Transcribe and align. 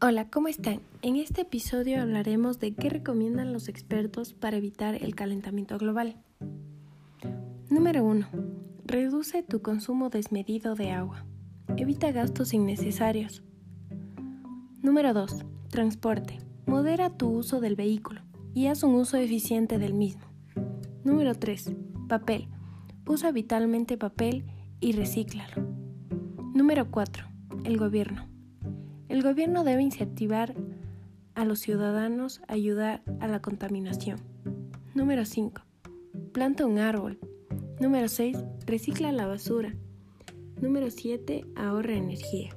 Hola, 0.00 0.30
¿cómo 0.30 0.46
están? 0.46 0.80
En 1.02 1.16
este 1.16 1.40
episodio 1.40 2.00
hablaremos 2.00 2.60
de 2.60 2.72
qué 2.72 2.88
recomiendan 2.88 3.52
los 3.52 3.68
expertos 3.68 4.32
para 4.32 4.56
evitar 4.56 4.94
el 4.94 5.16
calentamiento 5.16 5.76
global. 5.76 6.14
Número 7.68 8.04
1. 8.04 8.28
Reduce 8.84 9.42
tu 9.42 9.60
consumo 9.60 10.08
desmedido 10.08 10.76
de 10.76 10.92
agua. 10.92 11.26
Evita 11.76 12.12
gastos 12.12 12.54
innecesarios. 12.54 13.42
Número 14.82 15.12
2. 15.14 15.44
Transporte. 15.68 16.38
Modera 16.66 17.10
tu 17.10 17.30
uso 17.30 17.60
del 17.60 17.74
vehículo 17.74 18.20
y 18.54 18.68
haz 18.68 18.84
un 18.84 18.94
uso 18.94 19.16
eficiente 19.16 19.78
del 19.78 19.94
mismo. 19.94 20.22
Número 21.02 21.34
3. 21.34 21.72
Papel. 22.08 22.46
Usa 23.04 23.32
vitalmente 23.32 23.98
papel 23.98 24.44
y 24.78 24.92
recíclalo. 24.92 25.60
Número 26.54 26.88
4. 26.88 27.26
El 27.64 27.78
gobierno. 27.78 28.37
El 29.08 29.22
gobierno 29.22 29.64
debe 29.64 29.82
incentivar 29.82 30.54
a 31.34 31.44
los 31.44 31.60
ciudadanos 31.60 32.42
a 32.46 32.52
ayudar 32.54 33.02
a 33.20 33.28
la 33.28 33.40
contaminación. 33.40 34.20
Número 34.94 35.24
5. 35.24 35.62
Planta 36.32 36.66
un 36.66 36.78
árbol. 36.78 37.18
Número 37.80 38.08
6. 38.08 38.36
Recicla 38.66 39.12
la 39.12 39.26
basura. 39.26 39.74
Número 40.60 40.90
7. 40.90 41.44
Ahorra 41.56 41.94
energía. 41.94 42.50